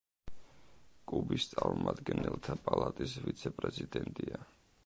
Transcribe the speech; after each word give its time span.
კუბის 1.11 1.45
წარმომადგენელთა 1.51 2.57
პალატის 2.65 3.17
ვიცე-პრეზიდენტია. 3.27 4.47